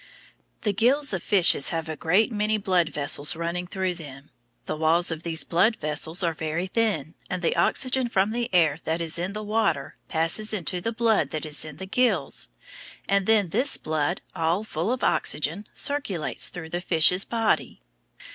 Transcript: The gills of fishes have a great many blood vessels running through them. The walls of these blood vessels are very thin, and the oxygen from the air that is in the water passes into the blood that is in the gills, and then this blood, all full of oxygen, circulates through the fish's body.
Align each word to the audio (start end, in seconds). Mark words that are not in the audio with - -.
The 0.61 0.73
gills 0.73 1.13
of 1.13 1.21
fishes 1.21 1.69
have 1.69 1.87
a 1.87 1.95
great 1.95 2.31
many 2.31 2.57
blood 2.57 2.89
vessels 2.89 3.35
running 3.35 3.67
through 3.67 3.93
them. 3.93 4.31
The 4.65 4.75
walls 4.75 5.11
of 5.11 5.21
these 5.21 5.43
blood 5.43 5.75
vessels 5.75 6.23
are 6.23 6.33
very 6.33 6.65
thin, 6.65 7.13
and 7.29 7.43
the 7.43 7.55
oxygen 7.55 8.09
from 8.09 8.31
the 8.31 8.49
air 8.51 8.79
that 8.83 8.99
is 8.99 9.19
in 9.19 9.33
the 9.33 9.43
water 9.43 9.97
passes 10.07 10.55
into 10.55 10.81
the 10.81 10.91
blood 10.91 11.29
that 11.29 11.45
is 11.45 11.63
in 11.63 11.77
the 11.77 11.85
gills, 11.85 12.49
and 13.07 13.27
then 13.27 13.49
this 13.49 13.77
blood, 13.77 14.21
all 14.35 14.63
full 14.63 14.91
of 14.91 15.03
oxygen, 15.03 15.67
circulates 15.75 16.49
through 16.49 16.69
the 16.71 16.81
fish's 16.81 17.23
body. 17.23 17.83